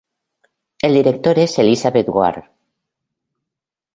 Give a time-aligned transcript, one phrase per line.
[0.81, 2.45] El director es Elisabeth Ward.